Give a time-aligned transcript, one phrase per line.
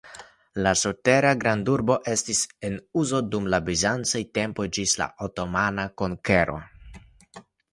[0.67, 6.61] La subtera grandurbo estis en uzo dum la bizancaj tempoj ĝis la otomana konkero.